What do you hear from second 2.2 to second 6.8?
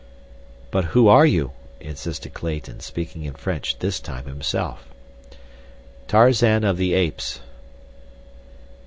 Clayton, speaking in French this time himself. "Tarzan of